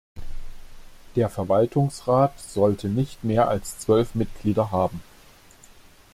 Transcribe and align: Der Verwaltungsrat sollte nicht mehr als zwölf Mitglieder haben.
Der 1.15 1.29
Verwaltungsrat 1.29 2.33
sollte 2.39 2.87
nicht 2.87 3.23
mehr 3.23 3.49
als 3.49 3.77
zwölf 3.77 4.15
Mitglieder 4.15 4.71
haben. 4.71 5.03